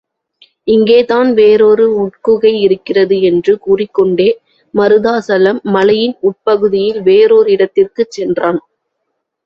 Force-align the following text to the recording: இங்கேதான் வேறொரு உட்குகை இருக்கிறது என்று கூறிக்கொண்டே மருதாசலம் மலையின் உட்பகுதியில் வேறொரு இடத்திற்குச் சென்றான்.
இங்கேதான் 0.67 1.33
வேறொரு 1.33 1.85
உட்குகை 1.95 2.53
இருக்கிறது 2.61 3.21
என்று 3.21 3.59
கூறிக்கொண்டே 3.59 4.29
மருதாசலம் 4.73 5.61
மலையின் 5.69 6.17
உட்பகுதியில் 6.21 7.01
வேறொரு 7.01 7.51
இடத்திற்குச் 7.51 8.11
சென்றான். 8.11 8.61